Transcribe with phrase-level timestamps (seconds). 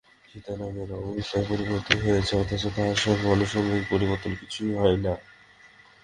[0.29, 5.19] সীতারামের অবস্থার পরিবর্তন হইয়াছে, অথচ তাহার সঙ্গে আনুষঙ্গিক পরিবর্তন কিছুই হয় নাই।